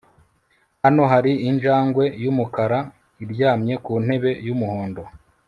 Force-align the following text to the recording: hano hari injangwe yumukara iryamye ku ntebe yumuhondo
hano 0.83 1.03
hari 1.11 1.31
injangwe 1.49 2.03
yumukara 2.23 2.79
iryamye 3.23 3.73
ku 3.85 3.93
ntebe 4.03 4.31
yumuhondo 4.45 5.03